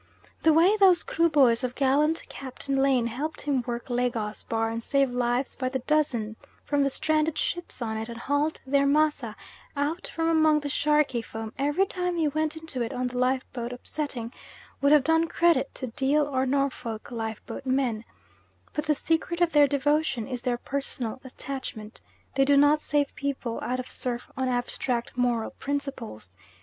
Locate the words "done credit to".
15.03-15.85